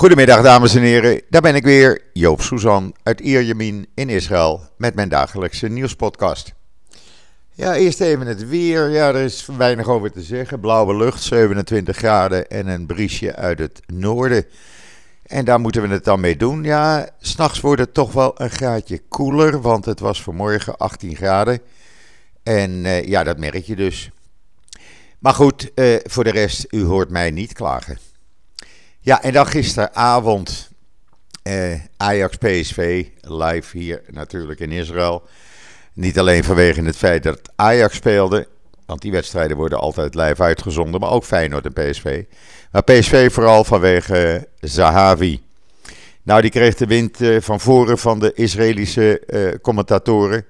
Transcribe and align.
Goedemiddag 0.00 0.42
dames 0.42 0.74
en 0.74 0.82
heren, 0.82 1.22
daar 1.28 1.40
ben 1.40 1.54
ik 1.54 1.64
weer, 1.64 2.02
Joop 2.12 2.42
Suzan 2.42 2.94
uit 3.02 3.20
Ierjemien 3.20 3.86
in 3.94 4.08
Israël 4.08 4.60
met 4.76 4.94
mijn 4.94 5.08
dagelijkse 5.08 5.68
nieuwspodcast. 5.68 6.54
Ja, 7.52 7.74
eerst 7.74 8.00
even 8.00 8.26
het 8.26 8.48
weer. 8.48 8.90
Ja, 8.90 9.08
er 9.08 9.24
is 9.24 9.48
weinig 9.56 9.88
over 9.88 10.12
te 10.12 10.22
zeggen. 10.22 10.60
Blauwe 10.60 10.96
lucht, 10.96 11.22
27 11.22 11.96
graden 11.96 12.48
en 12.48 12.66
een 12.66 12.86
briesje 12.86 13.36
uit 13.36 13.58
het 13.58 13.80
noorden. 13.86 14.44
En 15.22 15.44
daar 15.44 15.60
moeten 15.60 15.82
we 15.82 15.88
het 15.88 16.04
dan 16.04 16.20
mee 16.20 16.36
doen. 16.36 16.62
Ja, 16.62 17.08
s'nachts 17.18 17.60
wordt 17.60 17.80
het 17.80 17.94
toch 17.94 18.12
wel 18.12 18.40
een 18.40 18.50
graadje 18.50 18.98
koeler, 19.08 19.60
want 19.60 19.84
het 19.84 20.00
was 20.00 20.22
vanmorgen 20.22 20.76
18 20.76 21.16
graden. 21.16 21.60
En 22.42 22.70
uh, 22.70 23.04
ja, 23.04 23.24
dat 23.24 23.38
merk 23.38 23.64
je 23.64 23.76
dus. 23.76 24.10
Maar 25.18 25.34
goed, 25.34 25.70
uh, 25.74 25.96
voor 26.02 26.24
de 26.24 26.30
rest, 26.30 26.66
u 26.70 26.84
hoort 26.84 27.10
mij 27.10 27.30
niet 27.30 27.52
klagen. 27.52 27.98
Ja, 29.02 29.22
en 29.22 29.32
dan 29.32 29.46
gisteravond 29.46 30.70
uh, 31.44 31.74
Ajax 31.96 32.36
PSV 32.36 33.06
live 33.20 33.78
hier 33.78 34.02
natuurlijk 34.10 34.60
in 34.60 34.72
Israël. 34.72 35.22
Niet 35.92 36.18
alleen 36.18 36.44
vanwege 36.44 36.82
het 36.82 36.96
feit 36.96 37.22
dat 37.22 37.40
Ajax 37.56 37.96
speelde, 37.96 38.48
want 38.86 39.02
die 39.02 39.12
wedstrijden 39.12 39.56
worden 39.56 39.78
altijd 39.78 40.14
live 40.14 40.42
uitgezonden, 40.42 41.00
maar 41.00 41.10
ook 41.10 41.24
Feyenoord 41.24 41.64
en 41.64 41.72
PSV. 41.72 42.24
Maar 42.72 42.82
PSV 42.82 43.32
vooral 43.32 43.64
vanwege 43.64 44.48
Zahavi. 44.60 45.40
Nou, 46.22 46.40
die 46.40 46.50
kreeg 46.50 46.74
de 46.74 46.86
wind 46.86 47.20
uh, 47.20 47.40
van 47.40 47.60
voren 47.60 47.98
van 47.98 48.18
de 48.18 48.32
Israëlische 48.34 49.22
uh, 49.26 49.54
commentatoren. 49.62 50.44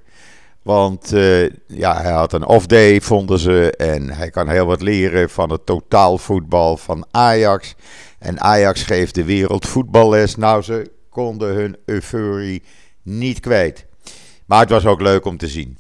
Want 0.63 1.13
uh, 1.13 1.51
ja, 1.67 2.03
hij 2.03 2.13
had 2.13 2.33
een 2.33 2.47
off-day, 2.47 3.01
vonden 3.01 3.39
ze. 3.39 3.75
En 3.77 4.11
hij 4.11 4.31
kan 4.31 4.49
heel 4.49 4.67
wat 4.67 4.83
leren 4.83 5.31
van 5.31 5.51
het 5.51 5.67
totaalvoetbal 5.67 6.77
van 6.77 7.07
Ajax. 7.11 7.75
En 8.19 8.41
Ajax 8.41 8.83
geeft 8.83 9.15
de 9.15 9.25
wereld 9.25 9.67
voetballes. 9.67 10.37
Nou, 10.37 10.63
ze 10.63 10.91
konden 11.11 11.55
hun 11.55 11.77
euforie 11.85 12.63
niet 13.03 13.41
kwijt. 13.41 13.87
Maar 14.47 14.61
het 14.61 14.71
was 14.71 14.87
ook 14.87 15.01
leuk 15.01 15.25
om 15.25 15.37
te 15.37 15.49
zien. 15.49 15.79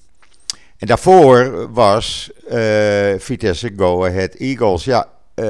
En 0.78 0.86
daarvoor 0.86 1.68
was 1.72 2.30
uh, 2.52 3.14
Vitesse 3.18 3.72
Go 3.76 4.04
Ahead 4.04 4.34
Eagles. 4.34 4.84
Ja, 4.84 5.08
uh, 5.34 5.46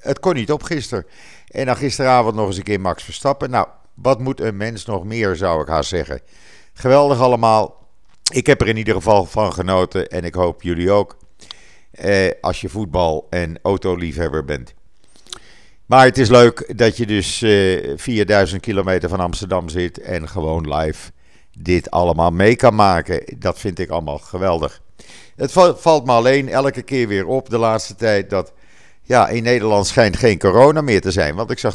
het 0.00 0.20
kon 0.20 0.34
niet 0.34 0.52
op 0.52 0.62
gisteren. 0.62 1.06
En 1.48 1.66
dan 1.66 1.76
gisteravond 1.76 2.34
nog 2.34 2.46
eens 2.46 2.56
een 2.56 2.62
keer 2.62 2.80
Max 2.80 3.04
Verstappen. 3.04 3.50
Nou, 3.50 3.66
wat 3.94 4.20
moet 4.20 4.40
een 4.40 4.56
mens 4.56 4.84
nog 4.84 5.04
meer, 5.04 5.36
zou 5.36 5.62
ik 5.62 5.68
haar 5.68 5.84
zeggen. 5.84 6.20
Geweldig 6.72 7.20
allemaal. 7.20 7.81
Ik 8.30 8.46
heb 8.46 8.60
er 8.60 8.68
in 8.68 8.76
ieder 8.76 8.94
geval 8.94 9.24
van 9.24 9.52
genoten 9.52 10.08
en 10.08 10.24
ik 10.24 10.34
hoop 10.34 10.62
jullie 10.62 10.90
ook. 10.90 11.16
Eh, 11.90 12.30
als 12.40 12.60
je 12.60 12.68
voetbal- 12.68 13.26
en 13.30 13.58
autoliefhebber 13.62 14.44
bent. 14.44 14.74
Maar 15.86 16.04
het 16.04 16.18
is 16.18 16.28
leuk 16.28 16.78
dat 16.78 16.96
je 16.96 17.06
dus 17.06 17.42
eh, 17.42 17.92
4000 17.96 18.60
kilometer 18.60 19.08
van 19.08 19.20
Amsterdam 19.20 19.68
zit 19.68 20.00
en 20.00 20.28
gewoon 20.28 20.74
live 20.74 21.10
dit 21.58 21.90
allemaal 21.90 22.30
mee 22.30 22.56
kan 22.56 22.74
maken. 22.74 23.24
Dat 23.38 23.58
vind 23.58 23.78
ik 23.78 23.90
allemaal 23.90 24.18
geweldig. 24.18 24.80
Het 25.36 25.52
valt 25.76 26.04
me 26.04 26.12
alleen 26.12 26.48
elke 26.48 26.82
keer 26.82 27.08
weer 27.08 27.26
op 27.26 27.50
de 27.50 27.58
laatste 27.58 27.94
tijd 27.94 28.30
dat 28.30 28.52
ja, 29.02 29.28
in 29.28 29.42
Nederland 29.42 29.86
schijnt 29.86 30.16
geen 30.16 30.38
corona 30.38 30.80
meer 30.80 31.00
te 31.00 31.10
zijn. 31.10 31.34
Want 31.34 31.50
ik 31.50 31.58
zag 31.58 31.74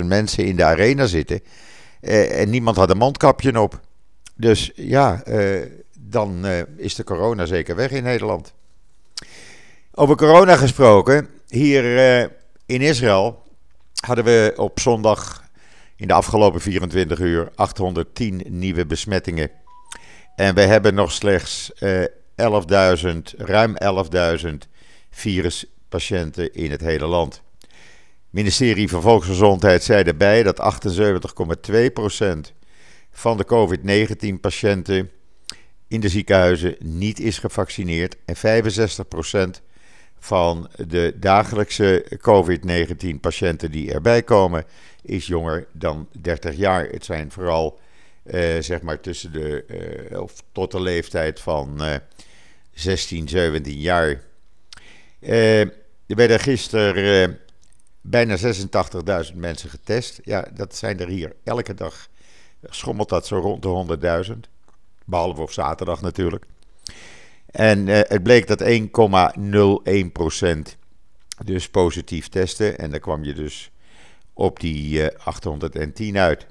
52.000 0.00 0.04
mensen 0.04 0.44
in 0.44 0.56
de 0.56 0.64
arena 0.64 1.06
zitten 1.06 1.40
eh, 2.00 2.40
en 2.40 2.50
niemand 2.50 2.76
had 2.76 2.90
een 2.90 2.96
mondkapje 2.96 3.60
op. 3.60 3.80
Dus 4.38 4.70
ja, 4.74 5.22
uh, 5.28 5.66
dan 5.98 6.46
uh, 6.46 6.60
is 6.76 6.94
de 6.94 7.04
corona 7.04 7.46
zeker 7.46 7.76
weg 7.76 7.90
in 7.90 8.02
Nederland. 8.02 8.52
Over 9.94 10.16
corona 10.16 10.56
gesproken, 10.56 11.28
hier 11.48 11.84
uh, 11.84 12.28
in 12.66 12.80
Israël 12.80 13.42
hadden 14.04 14.24
we 14.24 14.52
op 14.56 14.80
zondag 14.80 15.44
in 15.96 16.08
de 16.08 16.12
afgelopen 16.12 16.60
24 16.60 17.18
uur 17.18 17.50
810 17.54 18.42
nieuwe 18.48 18.86
besmettingen. 18.86 19.50
En 20.36 20.54
we 20.54 20.60
hebben 20.60 20.94
nog 20.94 21.12
slechts 21.12 21.72
11.000, 21.82 21.88
ruim 23.36 23.76
11.000 24.44 24.48
viruspatiënten 25.10 26.54
in 26.54 26.70
het 26.70 26.80
hele 26.80 27.06
land. 27.06 27.42
Het 27.60 27.70
ministerie 28.30 28.88
van 28.88 29.02
Volksgezondheid 29.02 29.82
zei 29.84 30.02
erbij 30.02 30.42
dat 30.42 30.82
78,2% 32.48 32.57
van 33.10 33.36
de 33.36 33.44
COVID-19-patiënten 33.44 35.10
in 35.88 36.00
de 36.00 36.08
ziekenhuizen 36.08 36.76
niet 36.78 37.20
is 37.20 37.38
gevaccineerd. 37.38 38.16
En 38.24 38.36
65% 39.58 39.62
van 40.18 40.70
de 40.86 41.14
dagelijkse 41.16 42.06
COVID-19-patiënten 42.20 43.70
die 43.70 43.92
erbij 43.92 44.22
komen, 44.22 44.64
is 45.02 45.26
jonger 45.26 45.66
dan 45.72 46.08
30 46.20 46.56
jaar. 46.56 46.86
Het 46.86 47.04
zijn 47.04 47.32
vooral 47.32 47.78
uh, 48.24 48.60
zeg 48.60 48.82
maar 48.82 49.00
tussen 49.00 49.32
de, 49.32 49.64
uh, 50.10 50.20
of 50.20 50.32
tot 50.52 50.70
de 50.70 50.80
leeftijd 50.80 51.40
van 51.40 51.84
uh, 51.84 51.94
16, 52.72 53.28
17 53.28 53.78
jaar. 53.78 54.20
er 55.20 55.72
werden 56.06 56.40
gisteren 56.40 57.38
bijna 58.00 58.36
86.000 59.30 59.34
mensen 59.34 59.70
getest. 59.70 60.20
Ja, 60.24 60.48
dat 60.54 60.76
zijn 60.76 61.00
er 61.00 61.08
hier 61.08 61.32
elke 61.44 61.74
dag 61.74 62.08
schommelt 62.68 63.08
dat 63.08 63.26
zo 63.26 63.38
rond 63.38 63.62
de 63.62 63.96
100.000. 64.32 64.34
Behalve 65.04 65.40
op 65.40 65.50
zaterdag 65.50 66.00
natuurlijk. 66.00 66.44
En 67.46 67.86
uh, 67.86 68.00
het 68.02 68.22
bleek 68.22 68.46
dat 68.46 68.62
1,01% 68.62 68.68
dus 71.44 71.68
positief 71.68 72.28
testen. 72.28 72.78
En 72.78 72.90
dan 72.90 73.00
kwam 73.00 73.24
je 73.24 73.32
dus 73.32 73.70
op 74.32 74.60
die 74.60 74.98
uh, 74.98 75.06
810 75.24 76.18
uit. 76.18 76.46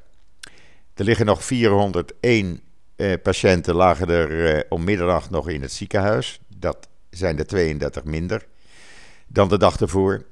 Er 0.93 1.03
liggen 1.03 1.25
nog 1.25 1.43
401 1.43 2.61
uh, 2.95 3.13
patiënten 3.23 3.75
lagen 3.75 4.09
er 4.09 4.55
uh, 4.55 4.61
om 4.69 4.83
middernacht 4.83 5.29
nog 5.29 5.49
in 5.49 5.61
het 5.61 5.71
ziekenhuis. 5.71 6.39
Dat 6.57 6.87
zijn 7.09 7.39
er 7.39 7.47
32 7.47 8.03
minder 8.03 8.45
dan 9.27 9.49
de 9.49 9.57
dag 9.57 9.79
ervoor. 9.79 10.25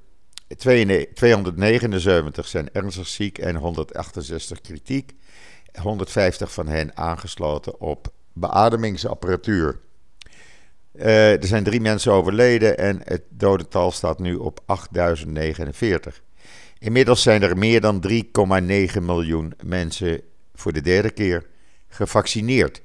279 0.58 2.48
zijn 2.48 2.70
ernstig 2.72 3.08
ziek 3.08 3.38
en 3.38 3.56
168 3.56 4.62
kritiek. 4.62 5.14
150 5.82 6.54
van 6.54 6.68
hen 6.68 6.98
aangesloten 6.98 7.80
op 7.80 8.14
beademingsapparatuur. 8.34 9.80
Uh, 10.94 11.32
er 11.32 11.48
zijn 11.48 11.64
drie 11.64 11.82
mensen 11.82 12.12
overleden 12.12 12.78
en 12.78 13.02
het 13.04 13.24
dodental 13.30 13.92
staat 13.92 14.20
nu 14.20 14.36
op 14.36 14.60
8049. 14.66 16.22
Inmiddels 16.80 17.22
zijn 17.22 17.44
er 17.44 17.58
meer 17.58 17.82
dan 17.82 18.04
3,9 18.12 19.02
miljoen 19.02 19.54
mensen 19.64 20.22
voor 20.54 20.74
de 20.74 20.82
derde 20.82 21.10
keer 21.12 21.46
gevaccineerd. 21.88 22.82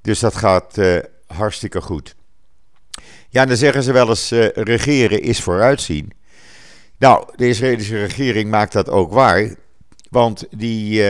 Dus 0.00 0.20
dat 0.20 0.36
gaat 0.36 0.78
uh, 0.78 0.98
hartstikke 1.26 1.80
goed. 1.80 2.14
Ja, 3.28 3.46
dan 3.46 3.56
zeggen 3.56 3.82
ze 3.82 3.92
wel 3.92 4.08
eens: 4.08 4.32
uh, 4.32 4.48
regeren 4.48 5.22
is 5.22 5.40
vooruitzien. 5.40 6.12
Nou, 6.98 7.28
de 7.36 7.48
Israëlische 7.48 7.98
regering 7.98 8.50
maakt 8.50 8.72
dat 8.72 8.88
ook 8.88 9.12
waar. 9.12 9.54
Want 10.10 10.46
die 10.50 11.02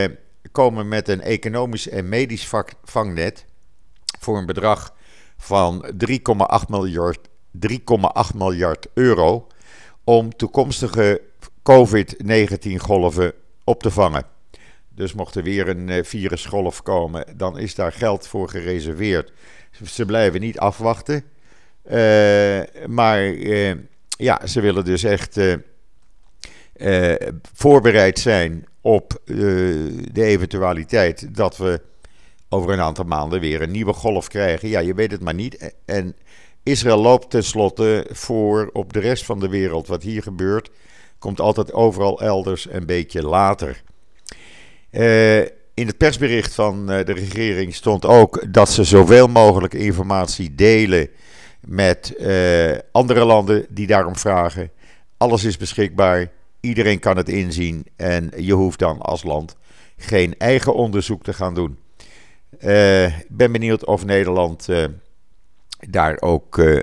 komen 0.53 0.87
met 0.87 1.07
een 1.07 1.21
economisch 1.21 1.89
en 1.89 2.09
medisch 2.09 2.49
vangnet 2.83 3.45
voor 4.19 4.37
een 4.37 4.45
bedrag 4.45 4.93
van 5.37 5.85
3,8 5.85 6.69
miljard, 6.69 7.29
3,8 7.67 8.35
miljard 8.35 8.87
euro 8.93 9.47
om 10.03 10.35
toekomstige 10.35 11.21
COVID-19 11.71 12.75
golven 12.75 13.33
op 13.63 13.83
te 13.83 13.91
vangen. 13.91 14.25
Dus 14.89 15.13
mocht 15.13 15.35
er 15.35 15.43
weer 15.43 15.67
een 15.67 16.05
virusgolf 16.05 16.81
komen, 16.81 17.25
dan 17.37 17.57
is 17.57 17.75
daar 17.75 17.91
geld 17.91 18.27
voor 18.27 18.49
gereserveerd. 18.49 19.31
Ze 19.85 20.05
blijven 20.05 20.41
niet 20.41 20.59
afwachten. 20.59 21.23
Uh, 21.85 21.91
maar 22.87 23.25
uh, 23.27 23.73
ja, 24.07 24.47
ze 24.47 24.61
willen 24.61 24.85
dus 24.85 25.03
echt 25.03 25.39
voorbereid 27.53 28.19
zijn 28.19 28.65
op 28.83 29.21
uh, 29.25 29.37
de 30.11 30.23
eventualiteit 30.23 31.35
dat 31.35 31.57
we 31.57 31.81
over 32.49 32.73
een 32.73 32.81
aantal 32.81 33.05
maanden 33.05 33.39
weer 33.39 33.61
een 33.61 33.71
nieuwe 33.71 33.93
golf 33.93 34.27
krijgen. 34.27 34.69
Ja, 34.69 34.79
je 34.79 34.93
weet 34.93 35.11
het 35.11 35.21
maar 35.21 35.33
niet. 35.33 35.73
En 35.85 36.15
Israël 36.63 37.01
loopt 37.01 37.29
tenslotte 37.29 38.07
voor 38.11 38.69
op 38.73 38.93
de 38.93 38.99
rest 38.99 39.25
van 39.25 39.39
de 39.39 39.49
wereld. 39.49 39.87
Wat 39.87 40.03
hier 40.03 40.21
gebeurt, 40.21 40.69
komt 41.19 41.39
altijd 41.39 41.73
overal 41.73 42.21
elders 42.21 42.67
een 42.69 42.85
beetje 42.85 43.21
later. 43.21 43.81
Uh, 44.91 45.39
in 45.73 45.87
het 45.87 45.97
persbericht 45.97 46.53
van 46.53 46.91
uh, 46.91 47.05
de 47.05 47.13
regering 47.13 47.75
stond 47.75 48.05
ook 48.05 48.53
dat 48.53 48.69
ze 48.69 48.83
zoveel 48.83 49.27
mogelijk 49.27 49.73
informatie 49.73 50.55
delen 50.55 51.09
met 51.59 52.15
andere 52.91 53.25
landen 53.25 53.65
die 53.69 53.87
daarom 53.87 54.15
vragen. 54.15 54.71
Alles 55.17 55.43
is 55.43 55.57
beschikbaar. 55.57 56.31
Iedereen 56.63 56.99
kan 56.99 57.17
het 57.17 57.29
inzien 57.29 57.85
en 57.95 58.31
je 58.37 58.53
hoeft 58.53 58.79
dan 58.79 58.99
als 58.99 59.23
land 59.23 59.55
geen 59.97 60.35
eigen 60.37 60.73
onderzoek 60.73 61.23
te 61.23 61.33
gaan 61.33 61.53
doen. 61.53 61.77
Ik 62.51 62.63
uh, 62.63 63.13
ben 63.27 63.51
benieuwd 63.51 63.85
of 63.85 64.05
Nederland 64.05 64.67
uh, 64.69 64.85
daar 65.89 66.17
ook 66.19 66.57
uh, 66.57 66.79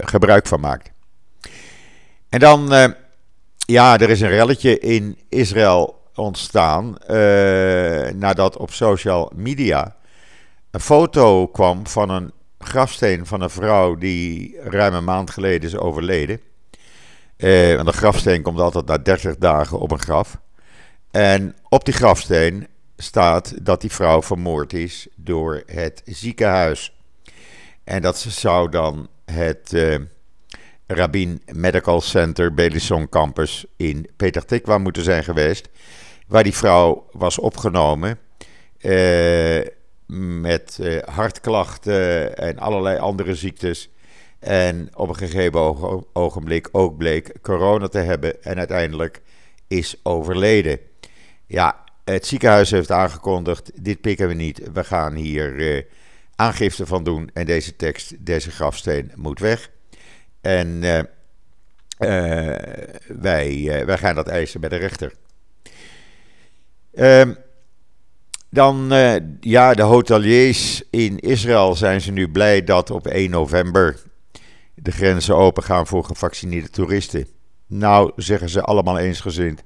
gebruik 0.00 0.46
van 0.46 0.60
maakt. 0.60 0.90
En 2.28 2.38
dan 2.38 2.94
ja, 3.56 3.98
er 3.98 4.10
is 4.10 4.20
een 4.20 4.28
relletje 4.28 4.78
in 4.78 5.18
Israël 5.28 6.02
ontstaan 6.14 6.96
nadat 8.18 8.56
op 8.56 8.70
social 8.70 9.32
media 9.34 9.96
een 10.70 10.80
foto 10.80 11.46
kwam 11.46 11.86
van 11.86 12.10
een 12.10 12.32
grafsteen 12.58 13.26
van 13.26 13.40
een 13.40 13.50
vrouw 13.50 13.94
die 13.94 14.56
ruim 14.60 14.94
een 14.94 15.04
maand 15.04 15.30
geleden 15.30 15.68
is 15.68 15.76
overleden. 15.76 16.40
Uh, 17.38 17.74
want 17.74 17.88
een 17.88 17.92
grafsteen 17.92 18.42
komt 18.42 18.60
altijd 18.60 18.86
na 18.86 18.98
30 18.98 19.36
dagen 19.36 19.78
op 19.78 19.90
een 19.90 20.00
graf. 20.00 20.40
En 21.10 21.56
op 21.68 21.84
die 21.84 21.94
grafsteen 21.94 22.66
staat 22.96 23.64
dat 23.64 23.80
die 23.80 23.92
vrouw 23.92 24.22
vermoord 24.22 24.72
is 24.72 25.08
door 25.16 25.62
het 25.66 26.02
ziekenhuis. 26.04 26.96
En 27.84 28.02
dat 28.02 28.18
zou 28.18 28.70
dan 28.70 29.08
het 29.24 29.72
uh, 29.72 29.96
Rabin 30.86 31.42
Medical 31.52 32.00
Center 32.00 32.54
Belisson 32.54 33.08
Campus 33.08 33.66
in 33.76 34.08
Peter 34.16 34.80
moeten 34.80 35.02
zijn 35.02 35.24
geweest. 35.24 35.68
Waar 36.26 36.42
die 36.42 36.54
vrouw 36.54 37.08
was 37.12 37.38
opgenomen. 37.38 38.18
Uh, 38.80 39.60
met 40.40 40.78
uh, 40.80 41.02
hartklachten 41.02 42.36
en 42.36 42.58
allerlei 42.58 42.98
andere 42.98 43.34
ziektes. 43.34 43.90
En 44.38 44.88
op 44.94 45.08
een 45.08 45.16
gegeven 45.16 45.60
ogenblik 46.12 46.68
ook 46.72 46.96
bleek 46.96 47.32
corona 47.42 47.88
te 47.88 47.98
hebben 47.98 48.42
en 48.42 48.58
uiteindelijk 48.58 49.22
is 49.66 50.00
overleden. 50.02 50.78
Ja, 51.46 51.84
het 52.04 52.26
ziekenhuis 52.26 52.70
heeft 52.70 52.90
aangekondigd: 52.90 53.84
dit 53.84 54.00
pikken 54.00 54.28
we 54.28 54.34
niet. 54.34 54.60
We 54.72 54.84
gaan 54.84 55.14
hier 55.14 55.54
uh, 55.54 55.82
aangifte 56.34 56.86
van 56.86 57.04
doen 57.04 57.30
en 57.32 57.46
deze 57.46 57.76
tekst, 57.76 58.14
deze 58.18 58.50
grafsteen 58.50 59.12
moet 59.14 59.38
weg. 59.38 59.70
En 60.40 60.82
uh, 60.82 61.00
wij, 63.06 63.82
wij 63.86 63.98
gaan 63.98 64.14
dat 64.14 64.28
eisen 64.28 64.60
bij 64.60 64.68
de 64.68 64.76
rechter. 64.76 65.12
Um, 66.92 67.36
dan, 68.50 68.88
ja, 69.40 69.74
de 69.74 69.82
hoteliers 69.82 70.82
in 70.90 71.18
Israël 71.18 71.74
zijn 71.74 72.00
ze 72.00 72.12
nu 72.12 72.28
blij 72.28 72.64
dat 72.64 72.90
op 72.90 73.06
1 73.06 73.30
november 73.30 74.00
de 74.82 74.90
grenzen 74.90 75.36
open 75.36 75.62
gaan 75.62 75.86
voor 75.86 76.04
gevaccineerde 76.04 76.70
toeristen. 76.70 77.26
Nou, 77.66 78.12
zeggen 78.16 78.48
ze 78.48 78.62
allemaal 78.62 78.98
eensgezind. 78.98 79.62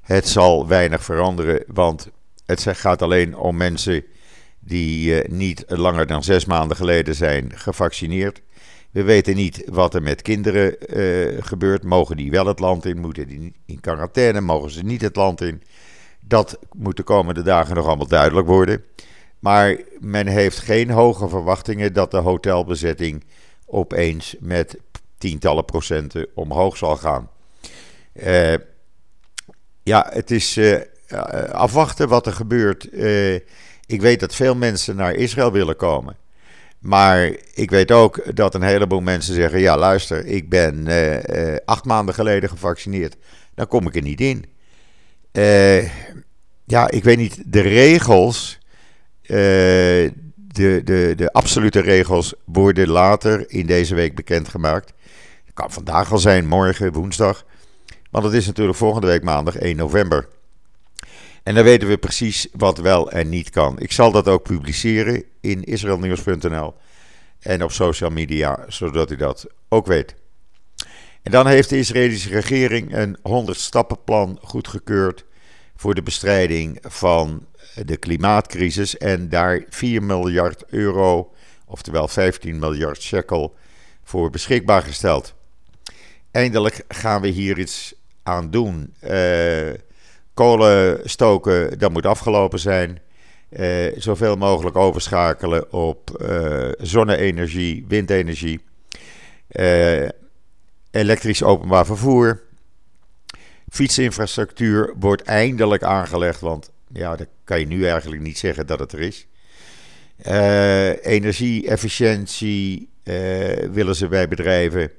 Het 0.00 0.28
zal 0.28 0.66
weinig 0.66 1.04
veranderen, 1.04 1.64
want 1.66 2.10
het 2.46 2.66
gaat 2.68 3.02
alleen 3.02 3.36
om 3.36 3.56
mensen 3.56 4.04
die 4.58 5.22
uh, 5.22 5.30
niet 5.30 5.64
langer 5.66 6.06
dan 6.06 6.24
zes 6.24 6.44
maanden 6.44 6.76
geleden 6.76 7.14
zijn 7.14 7.52
gevaccineerd. 7.54 8.42
We 8.90 9.02
weten 9.02 9.34
niet 9.34 9.62
wat 9.66 9.94
er 9.94 10.02
met 10.02 10.22
kinderen 10.22 10.76
uh, 10.98 11.42
gebeurt. 11.42 11.84
Mogen 11.84 12.16
die 12.16 12.30
wel 12.30 12.46
het 12.46 12.58
land 12.58 12.84
in? 12.84 13.00
Moeten 13.00 13.28
die 13.28 13.52
in 13.66 13.80
quarantaine? 13.80 14.40
Mogen 14.40 14.70
ze 14.70 14.82
niet 14.82 15.00
het 15.00 15.16
land 15.16 15.40
in? 15.40 15.62
Dat 16.20 16.58
moet 16.72 16.96
de 16.96 17.02
komende 17.02 17.42
dagen 17.42 17.74
nog 17.74 17.86
allemaal 17.86 18.06
duidelijk 18.06 18.46
worden. 18.46 18.84
Maar 19.38 19.76
men 20.00 20.26
heeft 20.26 20.58
geen 20.58 20.90
hoge 20.90 21.28
verwachtingen 21.28 21.92
dat 21.92 22.10
de 22.10 22.16
hotelbezetting 22.16 23.24
opeens 23.66 24.36
met 24.40 24.76
tientallen 25.18 25.64
procenten 25.64 26.26
omhoog 26.34 26.76
zal 26.76 26.96
gaan. 26.96 27.30
Uh, 28.12 28.54
ja, 29.82 30.06
het 30.10 30.30
is 30.30 30.56
uh, 30.56 30.80
afwachten 31.50 32.08
wat 32.08 32.26
er 32.26 32.32
gebeurt. 32.32 32.88
Ik 33.86 34.00
weet 34.00 34.20
dat 34.20 34.34
veel 34.34 34.54
mensen 34.54 34.96
naar 34.96 35.14
Israël 35.14 35.52
willen 35.52 35.76
komen. 35.76 36.16
Maar 36.78 37.36
ik 37.54 37.70
weet 37.70 37.92
ook 37.92 38.36
dat 38.36 38.54
een 38.54 38.62
heleboel 38.62 39.00
mensen 39.00 39.34
zeggen: 39.34 39.60
ja, 39.60 39.76
luister, 39.76 40.26
ik 40.26 40.48
ben 40.48 40.86
acht 41.64 41.84
maanden 41.84 42.14
geleden 42.14 42.48
gevaccineerd. 42.48 43.16
Dan 43.54 43.68
kom 43.68 43.86
ik 43.86 43.96
er 43.96 44.02
niet 44.02 44.20
in. 44.20 44.44
Ja, 46.64 46.90
ik 46.90 47.04
weet 47.04 47.18
niet, 47.18 47.42
de 47.46 47.60
regels, 47.60 48.58
de, 50.56 50.80
de, 50.84 51.12
de 51.16 51.32
absolute 51.32 51.80
regels 51.80 52.34
worden 52.44 52.88
later 52.88 53.50
in 53.50 53.66
deze 53.66 53.94
week 53.94 54.14
bekendgemaakt. 54.14 54.92
Het 55.44 55.54
kan 55.54 55.72
vandaag 55.72 56.12
al 56.12 56.18
zijn, 56.18 56.46
morgen, 56.46 56.92
woensdag. 56.92 57.44
Want 58.10 58.24
het 58.24 58.34
is 58.34 58.46
natuurlijk 58.46 58.78
volgende 58.78 59.06
week 59.06 59.22
maandag 59.22 59.56
1 59.56 59.76
november. 59.76 60.28
En 61.42 61.54
dan 61.54 61.64
weten 61.64 61.88
we 61.88 61.98
precies 61.98 62.48
wat 62.52 62.78
wel 62.78 63.10
en 63.10 63.28
niet 63.28 63.50
kan. 63.50 63.78
Ik 63.78 63.92
zal 63.92 64.10
dat 64.10 64.28
ook 64.28 64.42
publiceren 64.42 65.24
in 65.40 65.64
israelnieuws.nl 65.64 66.74
en 67.40 67.62
op 67.62 67.72
social 67.72 68.10
media, 68.10 68.64
zodat 68.68 69.10
u 69.10 69.16
dat 69.16 69.46
ook 69.68 69.86
weet. 69.86 70.14
En 71.22 71.30
dan 71.32 71.46
heeft 71.46 71.68
de 71.68 71.78
Israëlische 71.78 72.28
regering 72.28 72.96
een 72.96 73.16
100-stappenplan 73.16 74.38
goedgekeurd 74.42 75.24
voor 75.76 75.94
de 75.94 76.02
bestrijding 76.02 76.78
van 76.82 77.46
de 77.84 77.96
klimaatcrisis 77.96 78.98
en 78.98 79.28
daar 79.28 79.64
4 79.68 80.02
miljard 80.02 80.64
euro, 80.66 81.32
oftewel 81.66 82.08
15 82.08 82.58
miljard 82.58 83.02
shekel, 83.02 83.54
voor 84.04 84.30
beschikbaar 84.30 84.82
gesteld. 84.82 85.34
Eindelijk 86.30 86.84
gaan 86.88 87.20
we 87.20 87.28
hier 87.28 87.58
iets 87.58 87.94
aan 88.22 88.50
doen. 88.50 88.94
Uh, 89.04 89.72
kolen 90.34 91.00
stoken, 91.04 91.78
dat 91.78 91.92
moet 91.92 92.06
afgelopen 92.06 92.58
zijn. 92.58 93.00
Uh, 93.50 93.92
zoveel 93.96 94.36
mogelijk 94.36 94.76
overschakelen 94.76 95.72
op 95.72 96.22
uh, 96.22 96.68
zonne-energie, 96.78 97.84
windenergie, 97.88 98.60
elektrisch 100.90 101.42
openbaar 101.42 101.86
vervoer. 101.86 102.42
Fietsinfrastructuur 103.68 104.94
wordt 104.98 105.22
eindelijk 105.22 105.82
aangelegd, 105.82 106.40
want 106.40 106.70
ja, 106.92 107.16
dat 107.16 107.28
kan 107.44 107.60
je 107.60 107.66
nu 107.66 107.86
eigenlijk 107.86 108.22
niet 108.22 108.38
zeggen 108.38 108.66
dat 108.66 108.78
het 108.78 108.92
er 108.92 109.00
is. 109.00 109.26
Uh, 110.26 111.04
Energie-efficiëntie 111.06 112.88
uh, 113.04 113.14
willen 113.72 113.96
ze 113.96 114.08
bij 114.08 114.28
bedrijven. 114.28 114.90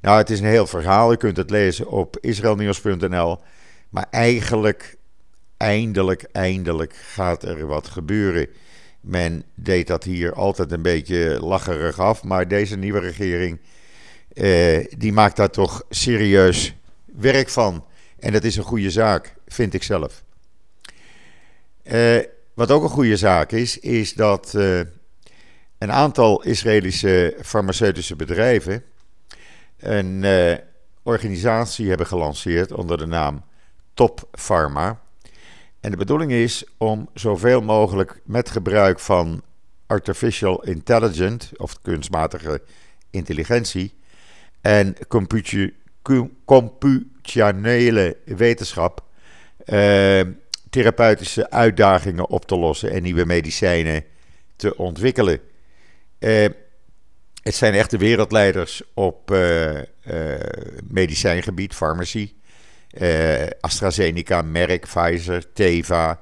Nou, 0.00 0.18
het 0.18 0.30
is 0.30 0.40
een 0.40 0.46
heel 0.46 0.66
verhaal. 0.66 1.12
U 1.12 1.16
kunt 1.16 1.36
het 1.36 1.50
lezen 1.50 1.88
op 1.88 2.16
israelnieuws.nl. 2.20 3.38
Maar 3.88 4.06
eigenlijk, 4.10 4.96
eindelijk, 5.56 6.22
eindelijk 6.32 6.94
gaat 6.94 7.42
er 7.42 7.66
wat 7.66 7.88
gebeuren. 7.88 8.48
Men 9.00 9.44
deed 9.54 9.86
dat 9.86 10.04
hier 10.04 10.32
altijd 10.32 10.72
een 10.72 10.82
beetje 10.82 11.38
lacherig 11.40 11.98
af. 11.98 12.22
Maar 12.22 12.48
deze 12.48 12.76
nieuwe 12.76 13.00
regering, 13.00 13.60
uh, 14.34 14.84
die 14.96 15.12
maakt 15.12 15.36
daar 15.36 15.50
toch 15.50 15.84
serieus 15.90 16.74
werk 17.04 17.48
van. 17.48 17.84
En 18.18 18.32
dat 18.32 18.44
is 18.44 18.56
een 18.56 18.62
goede 18.62 18.90
zaak, 18.90 19.34
vind 19.46 19.74
ik 19.74 19.82
zelf. 19.82 20.24
Uh, 21.84 22.18
wat 22.54 22.70
ook 22.70 22.82
een 22.82 22.88
goede 22.88 23.16
zaak 23.16 23.52
is, 23.52 23.78
is 23.78 24.14
dat 24.14 24.52
uh, 24.56 24.80
een 25.78 25.92
aantal 25.92 26.42
Israëlische 26.42 27.36
farmaceutische 27.42 28.16
bedrijven 28.16 28.82
een 29.78 30.22
uh, 30.22 30.54
organisatie 31.02 31.88
hebben 31.88 32.06
gelanceerd 32.06 32.72
onder 32.72 32.98
de 32.98 33.06
naam 33.06 33.44
Top 33.94 34.28
Pharma. 34.30 35.00
En 35.80 35.90
de 35.90 35.96
bedoeling 35.96 36.32
is 36.32 36.64
om 36.76 37.08
zoveel 37.14 37.62
mogelijk 37.62 38.20
met 38.24 38.50
gebruik 38.50 39.00
van 39.00 39.42
artificial 39.86 40.64
intelligence, 40.64 41.56
of 41.56 41.82
kunstmatige 41.82 42.62
intelligentie, 43.10 43.94
en 44.60 44.96
computationele 46.44 48.16
wetenschap 48.24 49.04
therapeutische 50.74 51.50
uitdagingen 51.50 52.28
op 52.28 52.44
te 52.44 52.56
lossen 52.56 52.90
en 52.90 53.02
nieuwe 53.02 53.24
medicijnen 53.24 54.04
te 54.56 54.76
ontwikkelen. 54.76 55.40
Uh, 56.18 56.46
het 57.42 57.54
zijn 57.54 57.74
echte 57.74 57.96
wereldleiders 57.96 58.82
op 58.94 59.30
uh, 59.30 59.80
medicijngebied, 60.88 61.74
farmacie. 61.74 62.36
AstraZeneca, 63.60 64.42
Merck, 64.42 64.86
Pfizer, 64.86 65.52
Teva, 65.52 66.20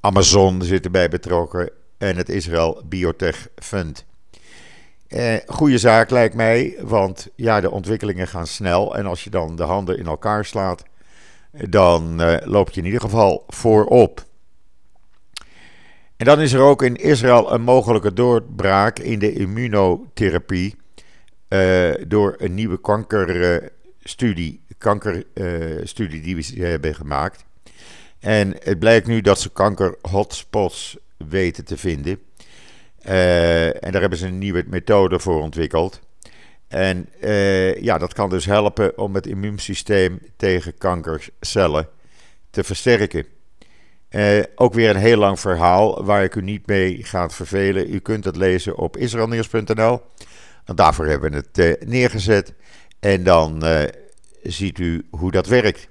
Amazon 0.00 0.62
zitten 0.62 0.92
bij 0.92 1.08
betrokken 1.08 1.70
en 1.98 2.16
het 2.16 2.28
Israel 2.28 2.82
Biotech 2.84 3.48
Fund. 3.56 4.04
Eh, 5.08 5.36
goede 5.46 5.78
zaak 5.78 6.10
lijkt 6.10 6.34
mij, 6.34 6.76
want 6.80 7.28
ja, 7.36 7.60
de 7.60 7.70
ontwikkelingen 7.70 8.28
gaan 8.28 8.46
snel. 8.46 8.96
En 8.96 9.06
als 9.06 9.24
je 9.24 9.30
dan 9.30 9.56
de 9.56 9.62
handen 9.62 9.98
in 9.98 10.06
elkaar 10.06 10.44
slaat, 10.44 10.82
dan 11.68 12.20
eh, 12.20 12.46
loop 12.46 12.70
je 12.70 12.80
in 12.80 12.86
ieder 12.86 13.00
geval 13.00 13.44
voorop. 13.48 14.24
En 16.16 16.24
dan 16.26 16.40
is 16.40 16.52
er 16.52 16.60
ook 16.60 16.82
in 16.82 16.96
Israël 16.96 17.52
een 17.52 17.62
mogelijke 17.62 18.12
doorbraak 18.12 18.98
in 18.98 19.18
de 19.18 19.32
immunotherapie 19.32 20.76
uh, 21.48 21.94
door 22.06 22.34
een 22.38 22.54
nieuwe 22.54 22.80
kankerstudie, 22.80 24.60
kankerstudie 24.78 26.20
die 26.20 26.36
we 26.36 26.64
hebben 26.64 26.94
gemaakt. 26.94 27.44
En 28.18 28.56
het 28.62 28.78
blijkt 28.78 29.06
nu 29.06 29.20
dat 29.20 29.40
ze 29.40 29.50
kanker-hotspots 29.50 30.96
weten 31.28 31.64
te 31.64 31.76
vinden. 31.76 32.18
Uh, 33.06 33.66
en 33.66 33.92
daar 33.92 34.00
hebben 34.00 34.18
ze 34.18 34.26
een 34.26 34.38
nieuwe 34.38 34.64
methode 34.66 35.18
voor 35.18 35.42
ontwikkeld. 35.42 36.00
En 36.68 37.08
ja, 37.80 37.98
dat 37.98 38.12
kan 38.12 38.30
dus 38.30 38.44
helpen 38.44 38.98
om 38.98 39.14
het 39.14 39.26
immuunsysteem 39.26 40.18
tegen 40.36 40.78
kankercellen 40.78 41.88
te 42.50 42.64
versterken. 42.64 43.26
ook 44.54 44.74
weer 44.74 44.90
een 44.90 44.96
heel 44.96 45.18
lang 45.18 45.40
verhaal 45.40 46.04
waar 46.04 46.24
ik 46.24 46.34
u 46.34 46.42
niet 46.42 46.66
mee 46.66 47.02
ga 47.02 47.30
vervelen. 47.30 47.94
U 47.94 47.98
kunt 47.98 48.24
het 48.24 48.36
lezen 48.36 48.76
op 48.76 48.96
israelnieuws.nl. 48.96 50.00
Daarvoor 50.74 51.06
hebben 51.06 51.30
we 51.30 51.60
het 51.60 51.86
neergezet. 51.86 52.52
En 53.00 53.24
dan 53.24 53.62
ziet 54.42 54.78
u 54.78 55.06
hoe 55.10 55.30
dat 55.30 55.46
werkt. 55.46 55.88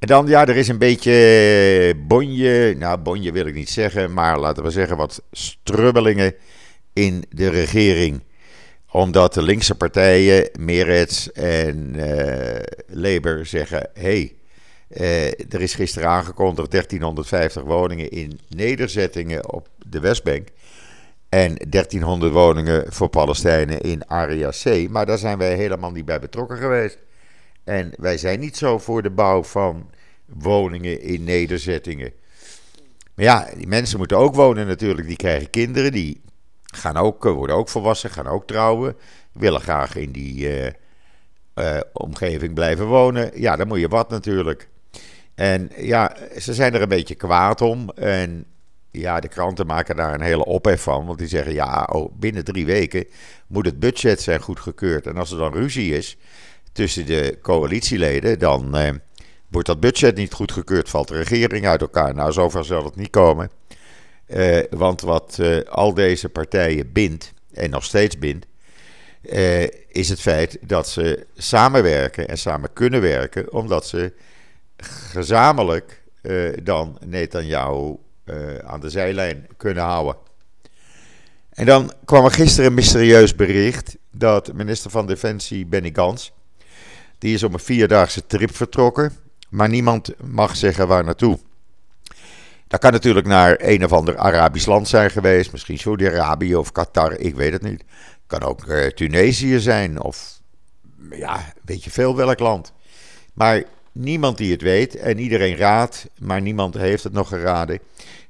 En 0.00 0.06
dan, 0.06 0.26
ja, 0.26 0.46
er 0.46 0.56
is 0.56 0.68
een 0.68 0.78
beetje 0.78 1.94
bonje. 1.96 2.74
Nou, 2.78 2.98
bonje 2.98 3.32
wil 3.32 3.46
ik 3.46 3.54
niet 3.54 3.70
zeggen, 3.70 4.12
maar 4.12 4.38
laten 4.38 4.62
we 4.62 4.70
zeggen 4.70 4.96
wat 4.96 5.22
strubbelingen 5.32 6.34
in 6.92 7.24
de 7.30 7.48
regering. 7.48 8.22
Omdat 8.92 9.34
de 9.34 9.42
linkse 9.42 9.74
partijen, 9.74 10.50
Meretz 10.58 11.26
en 11.26 11.94
uh, 11.96 12.56
Labour, 12.86 13.46
zeggen: 13.46 13.90
hé, 13.94 14.02
hey, 14.02 14.34
uh, 14.88 15.26
er 15.26 15.60
is 15.60 15.74
gisteren 15.74 16.08
aangekondigd 16.08 16.70
1350 16.70 17.62
woningen 17.62 18.10
in 18.10 18.40
nederzettingen 18.48 19.52
op 19.52 19.68
de 19.86 20.00
Westbank. 20.00 20.48
En 21.28 21.54
1300 21.68 22.32
woningen 22.32 22.92
voor 22.92 23.08
Palestijnen 23.08 23.80
in 23.80 24.08
Area 24.08 24.50
C. 24.50 24.88
Maar 24.88 25.06
daar 25.06 25.18
zijn 25.18 25.38
wij 25.38 25.54
helemaal 25.54 25.90
niet 25.90 26.04
bij 26.04 26.20
betrokken 26.20 26.56
geweest. 26.56 26.98
En 27.64 27.92
wij 27.96 28.18
zijn 28.18 28.40
niet 28.40 28.56
zo 28.56 28.78
voor 28.78 29.02
de 29.02 29.10
bouw 29.10 29.42
van 29.42 29.90
woningen 30.26 31.00
in 31.00 31.24
nederzettingen. 31.24 32.12
Maar 33.14 33.24
ja, 33.24 33.48
die 33.56 33.66
mensen 33.66 33.98
moeten 33.98 34.18
ook 34.18 34.34
wonen 34.34 34.66
natuurlijk. 34.66 35.06
Die 35.06 35.16
krijgen 35.16 35.50
kinderen, 35.50 35.92
die 35.92 36.20
gaan 36.70 36.96
ook, 36.96 37.26
eh, 37.26 37.32
worden 37.32 37.56
ook 37.56 37.68
volwassen, 37.68 38.10
gaan 38.10 38.26
ook 38.26 38.46
trouwen. 38.46 38.96
Willen 39.32 39.60
graag 39.60 39.96
in 39.96 40.12
die 40.12 40.62
uh, 40.62 40.70
uh, 41.54 41.80
omgeving 41.92 42.54
blijven 42.54 42.86
wonen. 42.86 43.30
Ja, 43.40 43.56
dan 43.56 43.68
moet 43.68 43.80
je 43.80 43.88
wat 43.88 44.10
natuurlijk. 44.10 44.68
En 45.34 45.70
ja, 45.76 46.16
ze 46.38 46.54
zijn 46.54 46.74
er 46.74 46.82
een 46.82 46.88
beetje 46.88 47.14
kwaad 47.14 47.60
om. 47.60 47.90
En 47.90 48.44
ja, 48.90 49.20
de 49.20 49.28
kranten 49.28 49.66
maken 49.66 49.96
daar 49.96 50.14
een 50.14 50.20
hele 50.20 50.44
ophef 50.44 50.82
van. 50.82 51.06
Want 51.06 51.18
die 51.18 51.28
zeggen, 51.28 51.52
ja, 51.52 51.88
oh, 51.92 52.12
binnen 52.18 52.44
drie 52.44 52.66
weken 52.66 53.06
moet 53.46 53.66
het 53.66 53.78
budget 53.78 54.20
zijn 54.20 54.40
goedgekeurd. 54.40 55.06
En 55.06 55.16
als 55.16 55.30
er 55.30 55.38
dan 55.38 55.52
ruzie 55.52 55.96
is, 55.96 56.16
tussen 56.72 57.06
de 57.06 57.38
coalitieleden, 57.42 58.38
dan 58.38 58.76
eh, 58.76 58.90
wordt 59.48 59.66
dat 59.66 59.80
budget 59.80 60.16
niet 60.16 60.32
goedgekeurd, 60.32 60.88
valt 60.88 61.08
de 61.08 61.16
regering 61.16 61.66
uit 61.66 61.80
elkaar. 61.80 62.14
Nou, 62.14 62.32
zover 62.32 62.64
zal 62.64 62.84
het 62.84 62.96
niet 62.96 63.10
komen. 63.10 63.50
Eh, 64.30 64.58
want 64.70 65.00
wat 65.00 65.38
eh, 65.40 65.58
al 65.60 65.94
deze 65.94 66.28
partijen 66.28 66.92
bindt, 66.92 67.32
en 67.52 67.70
nog 67.70 67.84
steeds 67.84 68.18
bindt, 68.18 68.46
eh, 69.22 69.62
is 69.88 70.08
het 70.08 70.20
feit 70.20 70.58
dat 70.60 70.88
ze 70.88 71.26
samenwerken 71.36 72.28
en 72.28 72.38
samen 72.38 72.72
kunnen 72.72 73.00
werken, 73.00 73.52
omdat 73.52 73.86
ze 73.86 74.12
gezamenlijk 75.12 75.98
dan 76.62 76.98
Netanyahu 77.04 77.96
aan 78.64 78.80
de 78.80 78.90
zijlijn 78.90 79.46
kunnen 79.56 79.82
houden. 79.82 80.16
En 81.50 81.66
dan 81.66 81.92
kwam 82.04 82.24
er 82.24 82.30
gisteren 82.30 82.66
een 82.66 82.74
mysterieus 82.74 83.34
bericht 83.34 83.96
dat 84.10 84.52
minister 84.52 84.90
van 84.90 85.06
Defensie 85.06 85.66
Benny 85.66 85.90
Gans 85.92 86.32
die 87.18 87.34
is 87.34 87.42
op 87.42 87.52
een 87.52 87.58
vierdaagse 87.58 88.26
trip 88.26 88.56
vertrokken, 88.56 89.12
maar 89.48 89.68
niemand 89.68 90.12
mag 90.22 90.56
zeggen 90.56 90.88
waar 90.88 91.04
naartoe. 91.04 91.38
Dat 92.70 92.80
kan 92.80 92.92
natuurlijk 92.92 93.26
naar 93.26 93.56
een 93.58 93.84
of 93.84 93.92
ander 93.92 94.16
Arabisch 94.18 94.66
land 94.66 94.88
zijn 94.88 95.10
geweest, 95.10 95.52
misschien 95.52 95.78
Saudi-Arabië 95.78 96.56
of 96.56 96.72
Qatar, 96.72 97.12
ik 97.12 97.34
weet 97.34 97.52
het 97.52 97.62
niet. 97.62 97.84
Kan 98.26 98.42
ook 98.42 98.64
uh, 98.64 98.86
Tunesië 98.86 99.60
zijn 99.60 100.02
of 100.02 100.40
ja, 101.10 101.52
weet 101.64 101.84
je 101.84 101.90
veel 101.90 102.16
welk 102.16 102.38
land. 102.38 102.72
Maar 103.34 103.62
niemand 103.92 104.38
die 104.38 104.52
het 104.52 104.62
weet 104.62 104.96
en 104.96 105.18
iedereen 105.18 105.56
raadt, 105.56 106.06
maar 106.18 106.40
niemand 106.40 106.74
heeft 106.74 107.04
het 107.04 107.12
nog 107.12 107.28
geraden. 107.28 107.78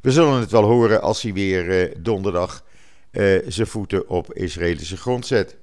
We 0.01 0.11
zullen 0.11 0.41
het 0.41 0.51
wel 0.51 0.65
horen 0.65 1.03
als 1.03 1.23
hij 1.23 1.33
weer 1.33 1.89
uh, 1.89 1.95
donderdag 1.99 2.65
uh, 3.11 3.43
zijn 3.47 3.67
voeten 3.67 4.09
op 4.09 4.35
Israëlische 4.35 4.97
grond 4.97 5.27
zet. 5.27 5.57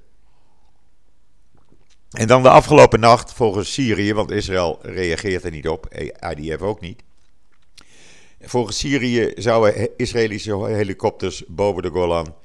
En 2.11 2.27
dan 2.27 2.43
de 2.43 2.49
afgelopen 2.49 2.99
nacht 2.99 3.33
volgens 3.33 3.73
Syrië, 3.73 4.13
want 4.13 4.31
Israël 4.31 4.79
reageert 4.81 5.43
er 5.43 5.51
niet 5.51 5.67
op, 5.67 5.87
IDF 6.35 6.61
ook 6.61 6.81
niet. 6.81 7.05
Volgens 8.41 8.77
Syrië 8.77 9.31
zouden 9.35 9.89
Israëlische 9.97 10.65
helikopters 10.65 11.43
boven 11.47 11.83
de 11.83 11.89
Golan 11.89 12.35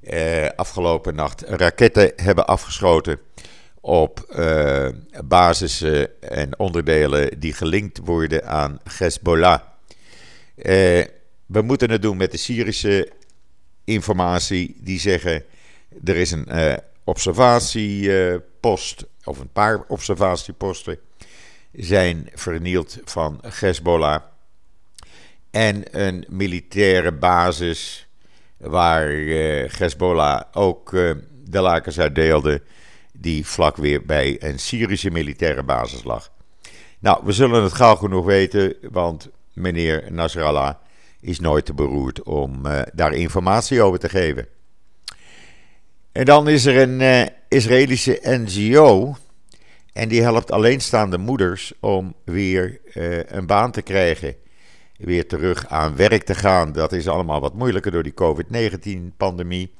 eh, 0.00 0.48
afgelopen 0.56 1.14
nacht 1.14 1.42
raketten 1.42 2.12
hebben 2.16 2.46
afgeschoten 2.46 3.18
op 3.80 4.20
eh, 4.20 4.88
en 6.20 6.58
onderdelen 6.58 7.40
die 7.40 7.52
gelinkt 7.52 8.00
worden 8.04 8.46
aan 8.46 8.78
Hezbollah. 8.98 9.60
Eh, 10.54 11.04
we 11.46 11.62
moeten 11.62 11.90
het 11.90 12.02
doen 12.02 12.16
met 12.16 12.30
de 12.30 12.36
Syrische 12.36 13.12
informatie 13.84 14.76
die 14.80 15.00
zeggen 15.00 15.44
er 16.04 16.16
is 16.16 16.30
een 16.30 16.46
uh, 16.48 16.74
observatiepost 17.04 19.04
of 19.24 19.38
een 19.38 19.52
paar 19.52 19.84
observatieposten 19.88 20.98
zijn 21.72 22.30
vernield 22.34 22.98
van 23.04 23.40
Hezbollah. 23.42 24.22
En 25.54 25.82
een 25.90 26.24
militaire 26.28 27.12
basis 27.12 28.08
waar 28.56 29.10
uh, 29.10 29.70
Hezbollah 29.70 30.42
ook 30.52 30.92
uh, 30.92 31.10
de 31.44 31.60
lakens 31.60 31.98
uit 31.98 32.14
deelde, 32.14 32.62
die 33.12 33.46
vlak 33.46 33.76
weer 33.76 34.04
bij 34.04 34.36
een 34.38 34.58
Syrische 34.58 35.10
militaire 35.10 35.62
basis 35.62 36.04
lag. 36.04 36.30
Nou, 36.98 37.20
we 37.24 37.32
zullen 37.32 37.62
het 37.62 37.72
gauw 37.72 37.94
genoeg 37.94 38.24
weten, 38.24 38.74
want 38.90 39.28
meneer 39.52 40.12
Nasrallah 40.12 40.74
is 41.20 41.40
nooit 41.40 41.64
te 41.64 41.74
beroerd 41.74 42.22
om 42.22 42.66
uh, 42.66 42.82
daar 42.94 43.12
informatie 43.12 43.82
over 43.82 43.98
te 43.98 44.08
geven. 44.08 44.48
En 46.12 46.24
dan 46.24 46.48
is 46.48 46.64
er 46.64 46.76
een 46.76 47.30
Israëlische 47.48 48.18
NGO. 48.22 49.16
En 49.92 50.08
die 50.08 50.22
helpt 50.22 50.52
alleenstaande 50.52 51.18
moeders 51.18 51.72
om 51.80 52.14
weer 52.24 52.80
een 53.26 53.46
baan 53.46 53.70
te 53.70 53.82
krijgen. 53.82 54.42
Weer 55.04 55.26
terug 55.26 55.66
aan 55.68 55.96
werk 55.96 56.22
te 56.22 56.34
gaan. 56.34 56.72
Dat 56.72 56.92
is 56.92 57.08
allemaal 57.08 57.40
wat 57.40 57.54
moeilijker 57.54 57.92
door 57.92 58.02
die 58.02 58.14
COVID-19-pandemie. 58.14 59.72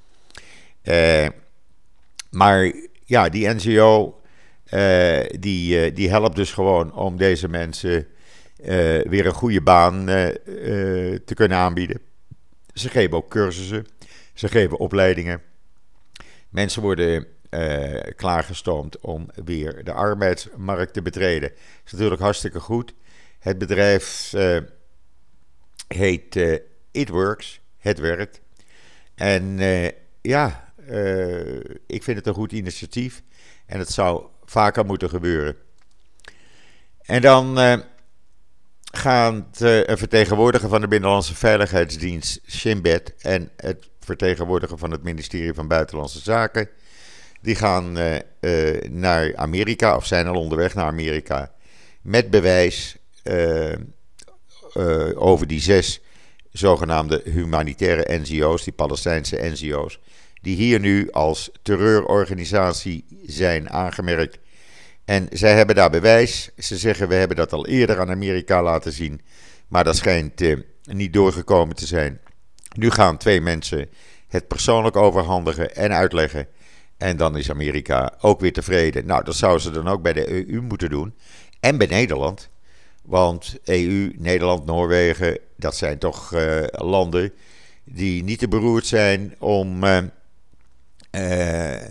Uh, 0.83 1.27
maar 2.31 2.73
ja, 3.05 3.29
die 3.29 3.49
NGO 3.49 4.21
die, 5.39 5.93
die 5.93 6.11
helpt 6.11 6.37
dus 6.37 6.53
gewoon 6.53 6.95
om 6.95 7.17
deze 7.17 7.49
mensen 7.49 8.07
weer 9.05 9.27
een 9.27 9.33
goede 9.33 9.61
baan 9.61 10.07
te 11.25 11.33
kunnen 11.35 11.59
aanbieden. 11.59 12.01
Ze 12.73 12.89
geven 12.89 13.17
ook 13.17 13.31
cursussen, 13.31 13.87
ze 14.35 14.49
geven 14.49 14.79
opleidingen. 14.79 15.43
Mensen 16.49 16.83
worden 16.83 17.27
klaargestoomd 18.17 19.01
om 19.01 19.27
weer 19.45 19.85
de 19.85 19.93
arbeidsmarkt 19.93 20.93
te 20.93 21.03
betreden. 21.03 21.49
Dat 21.49 21.59
is 21.85 21.93
natuurlijk 21.93 22.21
hartstikke 22.21 22.61
goed. 22.61 22.95
Het 23.39 23.59
bedrijf 23.59 24.33
uh, 24.35 24.59
heet 25.87 26.37
uh, 26.37 26.59
It 26.91 27.09
Works, 27.09 27.61
het 27.79 27.99
werkt. 27.99 28.41
En 29.15 29.59
ja, 30.21 30.73
ik 31.87 32.03
vind 32.03 32.17
het 32.17 32.27
een 32.27 32.35
goed 32.35 32.53
initiatief 32.53 33.23
en 33.67 33.79
het 33.79 33.91
zou 33.91 34.25
vaker 34.45 34.85
moeten 34.85 35.09
gebeuren. 35.09 35.57
En 37.01 37.23
dan 37.23 37.57
gaan 38.85 39.49
een 39.59 39.99
vertegenwoordiger 39.99 40.69
van 40.69 40.81
de 40.81 40.89
Binnenlandse 40.89 41.35
Veiligheidsdienst, 41.35 42.41
Shimbet, 42.49 43.15
en 43.19 43.51
het 43.57 43.91
vertegenwoordiger 44.01 44.79
van 44.79 44.91
het 44.91 45.03
ministerie 45.03 45.55
van 45.55 45.69
Buitenlandse 45.69 46.21
Zaken. 46.21 46.69
Die 47.41 47.55
gaan 47.55 47.99
naar 48.91 49.37
Amerika, 49.37 49.97
of 49.97 50.07
zijn 50.07 50.27
al 50.27 50.41
onderweg 50.41 50.75
naar 50.75 50.87
Amerika, 50.87 51.53
met 52.03 52.31
bewijs 52.31 52.97
over 55.15 55.47
die 55.47 55.61
zes 55.61 56.01
zogenaamde 56.51 57.23
humanitaire 57.25 58.19
NGO's, 58.19 58.65
die 58.65 58.73
Palestijnse 58.73 59.37
NGO's, 59.41 60.01
die 60.41 60.57
hier 60.57 60.81
nu 60.81 61.11
als 61.11 61.51
terreurorganisatie 61.63 63.05
zijn 63.27 63.71
aangemerkt. 63.71 64.39
En 65.05 65.27
zij 65.33 65.55
hebben 65.57 65.77
daar 65.77 65.91
bewijs. 65.91 66.51
Ze 66.59 66.77
zeggen 66.77 67.09
we 67.09 67.15
hebben 67.15 67.37
dat 67.37 67.53
al 67.53 67.67
eerder 67.67 68.01
aan 68.01 68.11
Amerika 68.11 68.63
laten 68.63 68.93
zien, 68.93 69.21
maar 69.69 69.85
dat 69.85 69.97
schijnt 69.97 70.43
niet 70.83 71.13
doorgekomen 71.13 71.77
te 71.77 71.87
zijn. 71.87 72.21
Nu 72.77 72.91
gaan 72.91 73.17
twee 73.17 73.41
mensen 73.41 73.89
het 74.29 74.49
persoonlijk 74.49 74.97
overhandigen 74.97 75.77
en 75.77 75.93
uitleggen. 75.93 76.49
En 76.97 77.17
dan 77.17 77.37
is 77.37 77.51
Amerika 77.51 78.15
ook 78.21 78.41
weer 78.41 78.53
tevreden. 78.53 79.07
Nou, 79.07 79.25
dat 79.25 79.35
zouden 79.35 79.63
ze 79.63 79.71
dan 79.71 79.89
ook 79.89 80.03
bij 80.03 80.13
de 80.13 80.49
EU 80.49 80.61
moeten 80.61 80.91
doen. 80.91 81.15
En 81.61 81.79
bij 81.79 81.87
Nederland. 81.87 82.51
Want 83.05 83.59
EU, 83.65 84.13
Nederland, 84.19 84.65
Noorwegen, 84.67 85.39
dat 85.57 85.77
zijn 85.77 85.99
toch 85.99 86.33
uh, 86.33 86.63
landen 86.71 87.33
die 87.85 88.23
niet 88.23 88.39
te 88.39 88.49
beroerd 88.49 88.87
zijn 88.87 89.35
om 89.39 89.85
uh, 89.85 89.99
uh, 91.11 91.83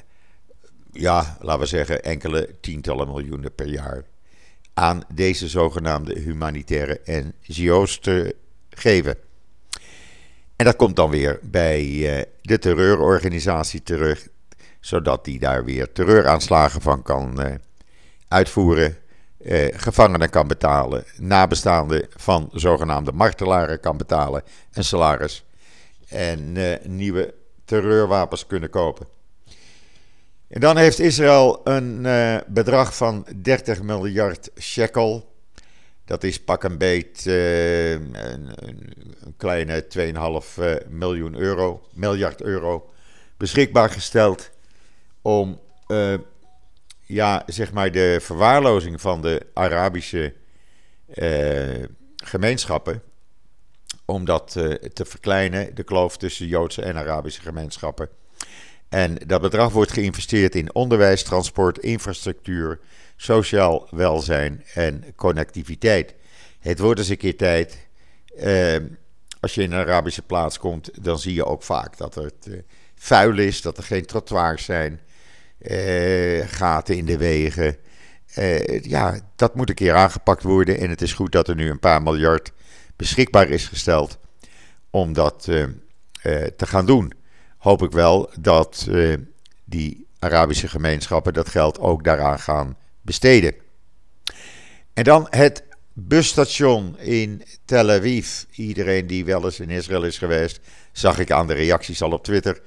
ja, 0.91 1.37
laten 1.39 1.59
we 1.59 1.65
zeggen, 1.65 2.03
enkele 2.03 2.55
tientallen 2.61 3.07
miljoenen 3.07 3.55
per 3.55 3.67
jaar 3.67 4.03
aan 4.73 5.03
deze 5.13 5.47
zogenaamde 5.47 6.19
humanitaire 6.19 7.01
NGO's 7.05 7.99
te 7.99 8.35
geven. 8.69 9.17
En 10.55 10.65
dat 10.65 10.75
komt 10.75 10.95
dan 10.95 11.09
weer 11.09 11.39
bij 11.41 11.81
eh, 11.81 12.23
de 12.41 12.59
terreurorganisatie 12.59 13.83
terug, 13.83 14.27
zodat 14.79 15.25
die 15.25 15.39
daar 15.39 15.65
weer 15.65 15.91
terreuraanslagen 15.91 16.81
van 16.81 17.01
kan 17.01 17.41
eh, 17.41 17.55
uitvoeren, 18.27 18.97
eh, 19.43 19.79
gevangenen 19.79 20.29
kan 20.29 20.47
betalen, 20.47 21.03
nabestaanden 21.17 22.07
van 22.15 22.49
zogenaamde 22.51 23.11
martelaren 23.11 23.79
kan 23.79 23.97
betalen, 23.97 24.43
een 24.73 24.83
salaris 24.83 25.45
en 26.07 26.57
nieuwe 26.83 27.33
terreurwapens 27.65 28.45
kunnen 28.47 28.69
kopen. 28.69 29.07
En 30.53 30.59
dan 30.59 30.77
heeft 30.77 30.99
Israël 30.99 31.61
een 31.63 32.05
uh, 32.05 32.37
bedrag 32.47 32.95
van 32.95 33.25
30 33.41 33.81
miljard 33.81 34.49
shekel. 34.59 35.33
Dat 36.05 36.23
is 36.23 36.43
pak 36.43 36.63
een 36.63 36.77
beet 36.77 37.25
uh, 37.25 37.91
een, 37.91 38.49
kleine 39.37 39.85
2,5 39.97 40.03
uh, 40.59 40.75
miljoen 40.89 41.35
euro, 41.35 41.87
miljard 41.93 42.41
euro 42.41 42.89
beschikbaar 43.37 43.89
gesteld 43.89 44.49
om 45.21 45.59
uh, 45.87 46.13
ja, 47.13 47.43
zeg 47.45 47.71
maar 47.71 47.91
de 47.91 48.17
verwaarlozing 48.21 49.01
van 49.01 49.21
de 49.21 49.45
Arabische 49.53 50.33
gemeenschappen, 52.15 53.01
om 54.05 54.25
dat 54.25 54.51
te 54.93 55.05
verkleinen, 55.05 55.75
de 55.75 55.83
kloof 55.83 56.17
tussen 56.17 56.47
Joodse 56.47 56.81
en 56.81 56.95
Arabische 56.95 57.41
gemeenschappen. 57.41 58.09
En 58.89 59.15
dat 59.25 59.41
bedrag 59.41 59.71
wordt 59.71 59.91
geïnvesteerd 59.91 60.55
in 60.55 60.75
onderwijs, 60.75 61.23
transport, 61.23 61.77
infrastructuur, 61.77 62.79
sociaal 63.15 63.87
welzijn 63.91 64.63
en 64.73 65.03
connectiviteit. 65.15 66.15
Het 66.59 66.79
wordt 66.79 66.99
eens 66.99 67.09
een 67.09 67.17
keer 67.17 67.37
tijd. 67.37 67.87
Eh, 68.37 68.75
als 69.39 69.55
je 69.55 69.61
in 69.61 69.71
een 69.71 69.79
Arabische 69.79 70.21
plaats 70.21 70.59
komt, 70.59 71.03
dan 71.03 71.19
zie 71.19 71.33
je 71.33 71.45
ook 71.45 71.63
vaak 71.63 71.97
dat 71.97 72.15
het 72.15 72.49
vuil 72.95 73.37
is, 73.37 73.61
dat 73.61 73.77
er 73.77 73.83
geen 73.83 74.05
trottoirs 74.05 74.65
zijn, 74.65 75.01
uh, 75.63 76.47
gaten 76.47 76.97
in 76.97 77.05
de 77.05 77.17
wegen. 77.17 77.77
Uh, 78.37 78.81
ja, 78.81 79.19
dat 79.35 79.55
moet 79.55 79.69
een 79.69 79.75
keer 79.75 79.93
aangepakt 79.93 80.43
worden. 80.43 80.79
En 80.79 80.89
het 80.89 81.01
is 81.01 81.13
goed 81.13 81.31
dat 81.31 81.47
er 81.47 81.55
nu 81.55 81.69
een 81.69 81.79
paar 81.79 82.01
miljard 82.01 82.51
beschikbaar 82.95 83.49
is 83.49 83.67
gesteld 83.67 84.17
om 84.89 85.13
dat 85.13 85.43
te 86.55 86.65
gaan 86.65 86.85
doen 86.85 87.13
hoop 87.57 87.83
ik 87.83 87.91
wel 87.91 88.29
dat 88.39 88.87
die 89.65 90.07
Arabische 90.19 90.67
gemeenschappen 90.67 91.33
dat 91.33 91.49
geld 91.49 91.79
ook 91.79 92.03
daaraan 92.03 92.39
gaan 92.39 92.77
besteden. 93.01 93.53
En 94.93 95.03
dan 95.03 95.27
het 95.29 95.63
busstation 95.93 96.99
in 96.99 97.43
Tel 97.65 97.89
Aviv. 97.89 98.43
Iedereen 98.51 99.07
die 99.07 99.25
wel 99.25 99.45
eens 99.45 99.59
in 99.59 99.69
Israël 99.69 100.03
is 100.03 100.17
geweest, 100.17 100.59
zag 100.91 101.19
ik 101.19 101.31
aan 101.31 101.47
de 101.47 101.53
reacties 101.53 102.01
al 102.01 102.11
op 102.11 102.23
Twitter. 102.23 102.61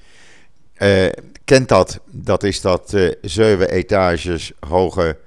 Uh, 0.78 1.06
kent 1.45 1.68
dat? 1.68 2.00
Dat 2.06 2.42
is 2.42 2.61
dat 2.61 2.92
uh, 2.92 3.12
zeven 3.21 3.71
etages 3.71 4.52
hoge 4.68 5.18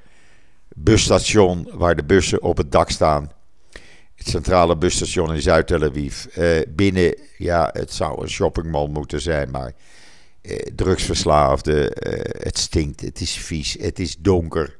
busstation 0.75 1.69
waar 1.73 1.95
de 1.95 2.03
bussen 2.03 2.41
op 2.41 2.57
het 2.57 2.71
dak 2.71 2.89
staan. 2.89 3.31
Het 4.15 4.27
centrale 4.27 4.77
busstation 4.77 5.33
in 5.33 5.41
Zuid-Tel 5.41 5.83
Aviv. 5.83 6.25
Uh, 6.37 6.61
binnen, 6.67 7.15
ja, 7.37 7.69
het 7.73 7.93
zou 7.93 8.21
een 8.21 8.29
shoppingmall 8.29 8.87
moeten 8.87 9.21
zijn, 9.21 9.51
maar 9.51 9.73
drugsverslaafden, 10.75 11.91
het 12.39 12.57
stinkt, 12.57 13.01
het 13.01 13.21
is 13.21 13.37
vies, 13.37 13.77
het 13.79 13.99
is 13.99 14.17
donker. 14.17 14.77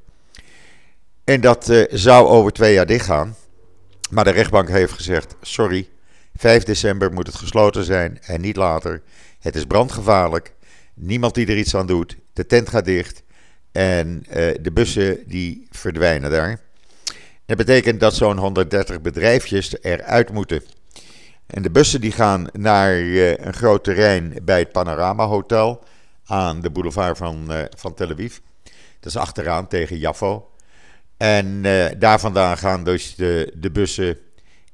En 1.24 1.42
dat 1.42 1.72
zou 1.90 2.28
over 2.28 2.52
twee 2.52 2.74
jaar 2.74 2.86
dichtgaan. 2.86 3.36
Maar 4.10 4.24
de 4.24 4.30
rechtbank 4.30 4.70
heeft 4.70 4.94
gezegd: 4.94 5.36
sorry, 5.42 5.90
5 6.36 6.63
december 6.63 7.13
moet 7.13 7.28
het 7.28 7.36
gesloten 7.36 7.84
zijn 7.84 8.20
en 8.22 8.41
niet 8.41 8.56
later. 8.56 9.02
Het 9.39 9.56
is 9.56 9.65
brandgevaarlijk. 9.65 10.54
Niemand 11.02 11.34
die 11.36 11.48
er 11.48 11.58
iets 11.58 11.76
aan 11.76 11.88
doet. 11.88 12.18
De 12.34 12.46
tent 12.46 12.70
gaat 12.70 12.86
dicht. 12.86 13.24
En 13.72 14.24
de 14.62 14.72
bussen 14.74 15.24
die 15.28 15.68
verdwijnen 15.70 16.32
daar. 16.32 16.60
Dat 17.46 17.58
betekent 17.58 18.00
dat 18.00 18.16
zo'n 18.16 18.38
130 18.38 19.02
bedrijfjes 19.02 19.82
eruit 19.82 20.32
moeten. 20.32 20.64
En 21.48 21.62
de 21.62 21.70
bussen 21.72 22.02
die 22.02 22.12
gaan 22.12 22.48
naar 22.54 23.00
uh, 23.00 23.38
een 23.38 23.54
groot 23.54 23.84
terrein 23.84 24.34
bij 24.44 24.60
het 24.60 24.72
Panorama 24.72 25.26
Hotel 25.26 25.84
aan 26.26 26.62
de 26.62 26.70
boulevard 26.70 27.18
van, 27.18 27.46
uh, 27.52 27.64
van 27.78 27.94
Tel 27.94 28.10
Aviv. 28.10 28.38
Dat 29.00 29.12
is 29.12 29.18
achteraan 29.18 29.68
tegen 29.68 29.98
Jaffo. 29.98 30.50
En 31.18 31.62
daar 32.00 32.20
vandaan 32.20 32.58
gaan 32.58 32.84
dus 32.84 33.16
de, 33.16 33.54
de 33.56 33.72
bussen 33.72 34.18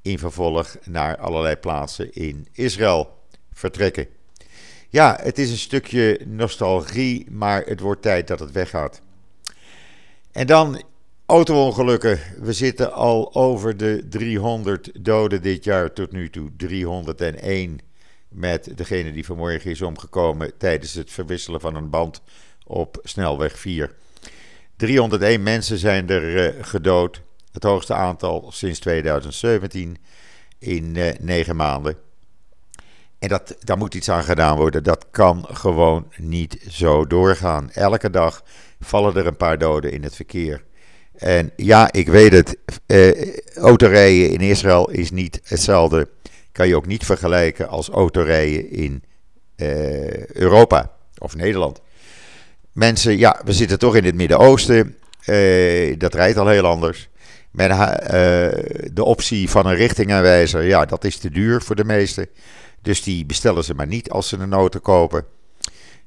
in 0.02 0.20
vervolg 0.20 0.76
naar 0.84 1.18
allerlei 1.18 1.56
plaatsen 1.56 2.14
in 2.14 2.48
Israël 2.52 3.10
vertrekken. 3.54 4.08
Ja, 4.96 5.20
het 5.22 5.38
is 5.38 5.52
een 5.52 5.58
stukje 5.58 6.20
nostalgie, 6.26 7.32
maar 7.32 7.66
het 7.66 7.80
wordt 7.80 8.02
tijd 8.02 8.28
dat 8.28 8.40
het 8.40 8.52
weggaat. 8.52 9.02
En 10.32 10.48
dan 10.48 10.84
Autoongelukken. 11.26 12.20
We 12.40 12.54
zitten 12.54 12.94
al 12.94 13.34
over 13.34 13.78
de 13.78 14.06
300 14.10 14.92
doden 15.06 15.42
dit 15.42 15.64
jaar 15.64 15.94
tot 15.94 16.12
nu 16.12 16.30
toe. 16.30 16.50
301 16.58 17.80
met 18.30 18.78
degene 18.78 19.12
die 19.12 19.26
vanmorgen 19.26 19.72
is 19.72 19.82
omgekomen 19.82 20.58
tijdens 20.58 20.94
het 20.94 21.12
verwisselen 21.12 21.62
van 21.62 21.76
een 21.76 21.90
band 21.90 22.22
op 22.66 23.00
snelweg 23.04 23.60
4. 23.60 23.96
301 24.76 25.44
mensen 25.44 25.78
zijn 25.78 26.10
er 26.10 26.56
uh, 26.56 26.64
gedood. 26.64 27.22
Het 27.52 27.64
hoogste 27.64 27.94
aantal 27.94 28.52
sinds 28.52 28.80
2017 28.80 29.98
in 30.60 30.96
uh, 30.96 31.12
9 31.20 31.56
maanden. 31.56 31.98
En 33.20 33.28
dat, 33.28 33.56
daar 33.60 33.78
moet 33.78 33.94
iets 33.94 34.10
aan 34.10 34.24
gedaan 34.24 34.58
worden. 34.58 34.84
Dat 34.84 35.06
kan 35.12 35.46
gewoon 35.52 36.12
niet 36.18 36.58
zo 36.70 37.08
doorgaan. 37.08 37.72
Elke 37.72 38.10
dag 38.10 38.44
vallen 38.80 39.16
er 39.16 39.28
een 39.28 39.38
paar 39.38 39.58
doden 39.58 39.92
in 39.92 40.04
het 40.04 40.16
verkeer. 40.16 40.64
En 41.16 41.52
ja, 41.56 41.92
ik 41.92 42.08
weet 42.08 42.32
het. 42.32 42.58
Uh, 42.88 43.38
autorijden 43.56 44.30
in 44.30 44.42
Israël 44.42 44.90
is 44.90 45.12
niet 45.12 45.42
hetzelfde. 45.44 46.08
Kan 46.52 46.68
je 46.68 46.76
ook 46.76 46.86
niet 46.86 47.06
vergelijken 47.06 47.68
als 47.68 47.90
autorijden 47.90 48.72
in 48.72 49.04
uh, 49.58 50.26
Europa 50.26 50.92
of 51.18 51.36
Nederland. 51.36 51.82
Mensen, 52.72 53.18
ja, 53.18 53.42
we 53.46 53.54
zitten 53.54 53.80
toch 53.80 53.96
in 53.96 54.04
het 54.04 54.16
Midden-Oosten. 54.16 54.96
Uh, 55.26 55.98
dat 55.98 56.14
rijdt 56.14 56.38
al 56.38 56.48
heel 56.48 56.66
anders. 56.66 57.10
Men, 57.52 57.70
de 58.94 59.04
optie 59.04 59.50
van 59.50 59.66
een 59.66 59.76
richtingaanwijzer, 59.76 60.64
ja, 60.64 60.86
dat 60.86 61.04
is 61.04 61.18
te 61.18 61.30
duur 61.30 61.62
voor 61.62 61.76
de 61.76 61.86
meesten. 61.86 62.28
Dus 62.86 63.04
die 63.04 63.26
bestellen 63.26 63.64
ze 63.64 63.74
maar 63.74 63.88
niet 63.88 64.10
als 64.10 64.28
ze 64.28 64.38
een 64.38 64.54
auto 64.54 64.80
kopen. 64.80 65.26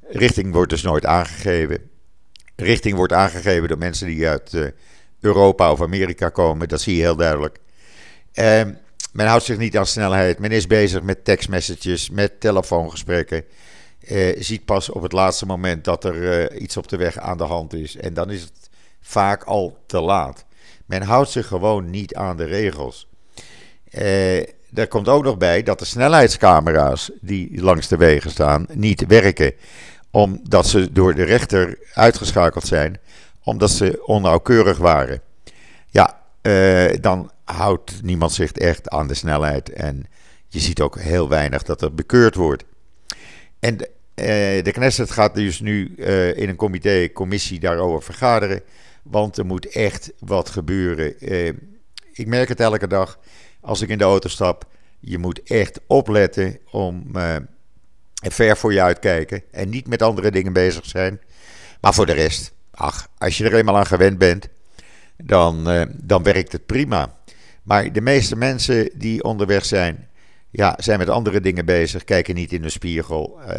Richting 0.08 0.52
wordt 0.52 0.70
dus 0.70 0.82
nooit 0.82 1.06
aangegeven. 1.06 1.90
Richting 2.56 2.96
wordt 2.96 3.12
aangegeven 3.12 3.68
door 3.68 3.78
mensen 3.78 4.06
die 4.06 4.28
uit 4.28 4.72
Europa 5.20 5.72
of 5.72 5.82
Amerika 5.82 6.28
komen. 6.28 6.68
Dat 6.68 6.80
zie 6.80 6.96
je 6.96 7.02
heel 7.02 7.16
duidelijk. 7.16 7.58
Uh, 8.34 8.62
men 9.12 9.26
houdt 9.26 9.44
zich 9.44 9.58
niet 9.58 9.76
aan 9.76 9.86
snelheid. 9.86 10.38
Men 10.38 10.50
is 10.50 10.66
bezig 10.66 11.02
met 11.02 11.24
tekstmessages, 11.24 12.10
met 12.10 12.40
telefoongesprekken. 12.40 13.44
Uh, 14.08 14.36
ziet 14.42 14.64
pas 14.64 14.90
op 14.90 15.02
het 15.02 15.12
laatste 15.12 15.46
moment 15.46 15.84
dat 15.84 16.04
er 16.04 16.50
uh, 16.50 16.60
iets 16.60 16.76
op 16.76 16.88
de 16.88 16.96
weg 16.96 17.18
aan 17.18 17.38
de 17.38 17.44
hand 17.44 17.74
is. 17.74 17.96
En 17.96 18.14
dan 18.14 18.30
is 18.30 18.40
het 18.40 18.70
vaak 19.00 19.44
al 19.44 19.78
te 19.86 20.00
laat. 20.00 20.44
Men 20.86 21.02
houdt 21.02 21.30
zich 21.30 21.46
gewoon 21.46 21.90
niet 21.90 22.14
aan 22.14 22.36
de 22.36 22.44
regels. 22.44 23.08
Uh, 23.92 24.42
er 24.74 24.88
komt 24.88 25.08
ook 25.08 25.24
nog 25.24 25.36
bij 25.36 25.62
dat 25.62 25.78
de 25.78 25.84
snelheidscamera's 25.84 27.10
die 27.20 27.62
langs 27.62 27.88
de 27.88 27.96
wegen 27.96 28.30
staan 28.30 28.66
niet 28.72 29.06
werken. 29.06 29.52
Omdat 30.10 30.66
ze 30.66 30.92
door 30.92 31.14
de 31.14 31.24
rechter 31.24 31.78
uitgeschakeld 31.94 32.66
zijn 32.66 32.98
omdat 33.48 33.70
ze 33.70 34.02
onnauwkeurig 34.06 34.78
waren. 34.78 35.20
Ja, 35.90 36.22
uh, 36.42 36.90
dan 37.00 37.30
houdt 37.44 38.02
niemand 38.02 38.32
zich 38.32 38.52
echt 38.52 38.88
aan 38.88 39.06
de 39.06 39.14
snelheid. 39.14 39.72
En 39.72 40.06
je 40.48 40.58
ziet 40.60 40.80
ook 40.80 40.98
heel 40.98 41.28
weinig 41.28 41.62
dat 41.62 41.82
er 41.82 41.94
bekeurd 41.94 42.34
wordt. 42.34 42.64
En 43.60 43.74
uh, 43.74 43.84
de 44.64 44.70
Knesset 44.72 45.10
gaat 45.10 45.34
dus 45.34 45.60
nu 45.60 45.94
uh, 45.96 46.36
in 46.36 46.48
een 46.48 46.56
comité, 46.56 47.12
commissie 47.12 47.60
daarover 47.60 48.02
vergaderen. 48.02 48.62
Want 49.02 49.36
er 49.36 49.46
moet 49.46 49.66
echt 49.66 50.12
wat 50.18 50.50
gebeuren. 50.50 51.14
ik 52.12 52.26
merk 52.26 52.48
het 52.48 52.60
elke 52.60 52.86
dag 52.86 53.18
als 53.60 53.80
ik 53.80 53.88
in 53.88 53.98
de 53.98 54.04
auto 54.04 54.28
stap. 54.28 54.64
Je 55.00 55.18
moet 55.18 55.42
echt 55.42 55.80
opletten 55.86 56.58
om 56.70 57.10
ver 58.14 58.56
voor 58.56 58.72
je 58.72 58.82
uitkijken. 58.82 59.42
En 59.50 59.68
niet 59.68 59.86
met 59.86 60.02
andere 60.02 60.30
dingen 60.30 60.52
bezig 60.52 60.86
zijn. 60.86 61.20
Maar 61.80 61.94
voor 61.94 62.06
de 62.06 62.12
rest, 62.12 62.52
ach, 62.70 63.08
als 63.18 63.38
je 63.38 63.44
er 63.44 63.54
eenmaal 63.54 63.76
aan 63.76 63.86
gewend 63.86 64.18
bent, 64.18 64.48
dan, 65.16 65.72
uh, 65.72 65.82
dan 65.94 66.22
werkt 66.22 66.52
het 66.52 66.66
prima. 66.66 67.14
Maar 67.62 67.92
de 67.92 68.00
meeste 68.00 68.36
mensen 68.36 68.90
die 68.94 69.22
onderweg 69.22 69.64
zijn, 69.64 70.08
ja, 70.50 70.74
zijn 70.78 70.98
met 70.98 71.08
andere 71.08 71.40
dingen 71.40 71.64
bezig, 71.64 72.04
kijken 72.04 72.34
niet 72.34 72.52
in 72.52 72.62
de 72.62 72.70
spiegel 72.70 73.38
uh, 73.40 73.52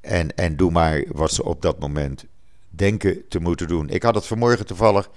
en, 0.00 0.34
en 0.36 0.56
doen 0.56 0.72
maar 0.72 1.04
wat 1.08 1.32
ze 1.32 1.44
op 1.44 1.62
dat 1.62 1.78
moment 1.78 2.24
denken 2.68 3.28
te 3.28 3.40
moeten 3.40 3.68
doen. 3.68 3.88
Ik 3.88 4.02
had 4.02 4.14
het 4.14 4.26
vanmorgen 4.26 4.66
toevallig. 4.66 5.10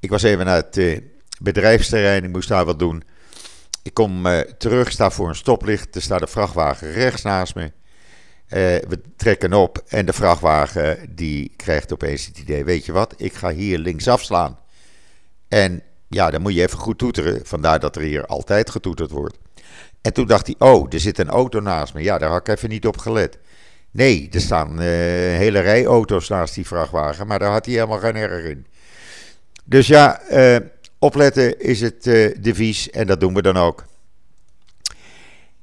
Ik 0.00 0.10
was 0.10 0.22
even 0.22 0.44
naar 0.44 0.56
het 0.56 1.02
bedrijfsterrein, 1.40 2.24
ik 2.24 2.32
moest 2.32 2.48
daar 2.48 2.64
wat 2.64 2.78
doen. 2.78 3.02
Ik 3.82 3.94
kom 3.94 4.26
uh, 4.26 4.40
terug, 4.40 4.90
sta 4.90 5.10
voor 5.10 5.28
een 5.28 5.34
stoplicht. 5.34 5.94
Er 5.94 6.02
staat 6.02 6.20
een 6.20 6.28
vrachtwagen 6.28 6.92
rechts 6.92 7.22
naast 7.22 7.54
me. 7.54 7.62
Uh, 7.62 7.72
we 8.88 9.00
trekken 9.16 9.52
op 9.52 9.82
en 9.88 10.06
de 10.06 10.12
vrachtwagen 10.12 11.14
die 11.14 11.52
krijgt 11.56 11.92
opeens 11.92 12.26
het 12.26 12.38
idee: 12.38 12.64
weet 12.64 12.84
je 12.84 12.92
wat, 12.92 13.14
ik 13.16 13.34
ga 13.34 13.50
hier 13.50 13.78
links 13.78 14.08
afslaan. 14.08 14.58
En 15.48 15.82
ja, 16.08 16.30
dan 16.30 16.42
moet 16.42 16.54
je 16.54 16.62
even 16.62 16.78
goed 16.78 16.98
toeteren. 16.98 17.40
Vandaar 17.44 17.80
dat 17.80 17.96
er 17.96 18.02
hier 18.02 18.26
altijd 18.26 18.70
getoeterd 18.70 19.10
wordt. 19.10 19.38
En 20.00 20.12
toen 20.12 20.26
dacht 20.26 20.46
hij: 20.46 20.54
oh, 20.58 20.86
er 20.92 21.00
zit 21.00 21.18
een 21.18 21.28
auto 21.28 21.60
naast 21.60 21.94
me. 21.94 22.02
Ja, 22.02 22.18
daar 22.18 22.30
had 22.30 22.48
ik 22.48 22.56
even 22.56 22.68
niet 22.68 22.86
op 22.86 22.98
gelet. 22.98 23.38
Nee, 23.90 24.28
er 24.32 24.40
staan 24.40 24.70
uh, 24.72 24.78
hele 25.36 25.60
rij 25.60 25.86
auto's 25.86 26.28
naast 26.28 26.54
die 26.54 26.66
vrachtwagen, 26.66 27.26
maar 27.26 27.38
daar 27.38 27.50
had 27.50 27.64
hij 27.64 27.74
helemaal 27.74 27.98
geen 27.98 28.16
erg 28.16 28.44
in. 28.44 28.66
Dus 29.64 29.86
ja, 29.86 30.20
uh, 30.30 30.56
opletten 30.98 31.60
is 31.60 31.80
het 31.80 32.06
uh, 32.06 32.34
devies 32.40 32.90
en 32.90 33.06
dat 33.06 33.20
doen 33.20 33.34
we 33.34 33.42
dan 33.42 33.56
ook. 33.56 33.84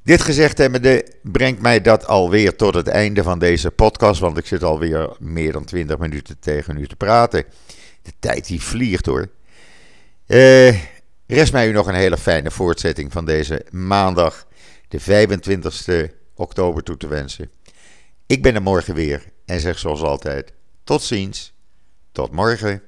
Dit 0.04 0.22
gezegd 0.22 0.58
hebbende 0.58 1.06
brengt 1.22 1.62
mij 1.62 1.82
dat 1.82 2.08
alweer 2.08 2.56
tot 2.56 2.74
het 2.74 2.88
einde 2.88 3.24
van 3.24 3.40
deze 3.40 3.72
podcast, 3.72 4.20
want 4.20 4.38
ik 4.38 4.46
zit 4.46 4.64
alweer 4.64 5.16
meer 5.20 5.52
dan 5.52 5.66
20 5.66 5.98
minuten 5.98 6.40
tegen 6.40 6.78
u 6.78 6.88
te 6.88 6.96
praten. 6.96 7.46
De 8.02 8.14
tijd 8.20 8.48
die 8.48 8.62
vliegt 8.62 9.06
hoor. 9.06 9.30
Uh, 10.28 10.82
rest 11.28 11.54
mij 11.54 11.68
u 11.68 11.72
nog 11.72 11.88
een 11.88 11.94
hele 11.94 12.18
fijne 12.18 12.52
voortzetting 12.52 13.12
van 13.12 13.26
deze 13.26 13.66
maandag, 13.72 14.48
de 14.88 15.00
25 15.00 16.10
oktober, 16.36 16.84
toe 16.84 16.98
te 16.98 17.08
wensen. 17.08 17.52
Ik 18.26 18.42
ben 18.42 18.56
er 18.56 18.62
morgen 18.62 18.96
weer 18.96 19.24
en 19.46 19.60
zeg 19.60 19.80
zoals 19.80 20.02
altijd: 20.02 20.54
tot 20.84 21.02
ziens, 21.02 21.54
tot 22.12 22.32
morgen. 22.32 22.82